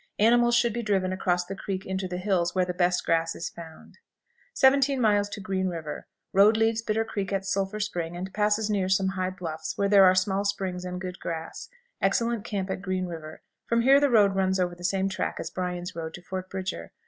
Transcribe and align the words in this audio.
Animals 0.17 0.55
should 0.55 0.73
be 0.73 0.81
driven 0.81 1.13
across 1.13 1.45
the 1.45 1.55
creek 1.55 1.85
into 1.85 2.07
the 2.07 2.17
hills, 2.17 2.55
where 2.55 2.65
the 2.65 2.73
best 2.73 3.05
grass 3.05 3.35
is 3.35 3.49
found. 3.49 3.99
17. 4.55 4.99
Green 5.43 5.67
River. 5.67 6.07
Road 6.33 6.57
leaves 6.57 6.81
Bitter 6.81 7.05
Creek 7.05 7.31
at 7.31 7.45
Sulphur 7.45 7.79
Spring, 7.79 8.17
and 8.17 8.33
passes 8.33 8.67
near, 8.67 8.89
some 8.89 9.09
high 9.09 9.29
bluffs, 9.29 9.77
where 9.77 9.87
there 9.89 10.05
are 10.05 10.15
small 10.15 10.43
springs 10.43 10.85
and 10.85 10.99
good 10.99 11.19
grass. 11.19 11.69
Excellent 12.01 12.43
camp 12.43 12.71
at 12.71 12.81
Green 12.81 13.05
River. 13.05 13.43
From 13.67 13.81
here 13.83 13.99
the 13.99 14.09
road 14.09 14.33
runs 14.33 14.59
over 14.59 14.73
the 14.73 14.83
same 14.83 15.07
track 15.07 15.35
as 15.39 15.51
Bryan's 15.51 15.95
road 15.95 16.15
to 16.15 16.23
Fort 16.23 16.49
Bridger. 16.49 16.93